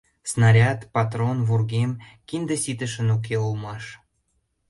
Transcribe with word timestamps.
Снаряд, 0.31 0.79
патрон, 0.95 1.37
вургем, 1.47 1.91
кинде 2.27 2.55
ситышын 2.63 3.07
уке 3.15 3.35
улмаш. 3.45 3.83